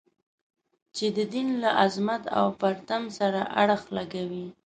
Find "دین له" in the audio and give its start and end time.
1.33-1.69